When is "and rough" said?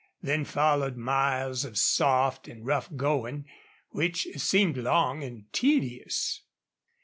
2.47-2.89